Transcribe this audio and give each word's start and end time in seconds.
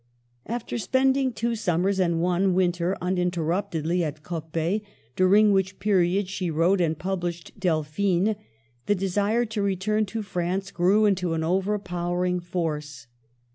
After 0.47 0.79
spending 0.79 1.31
two 1.31 1.55
summers 1.55 1.99
and 1.99 2.19
one 2.19 2.55
winter 2.55 2.97
uninterruptedly 3.01 4.03
at 4.03 4.23
Coppet, 4.23 4.81
during 5.15 5.51
which 5.51 5.77
period 5.77 6.27
she 6.27 6.49
wrote 6.49 6.81
and 6.81 6.97
published 6.97 7.59
Delphine, 7.59 8.35
the 8.87 8.95
desire 8.95 9.45
to 9.45 9.61
return 9.61 10.07
to 10.07 10.23
France 10.23 10.71
grew 10.71 11.05
into 11.05 11.33
an 11.35 11.43
overpowering 11.43 12.39
force. 12.39 13.05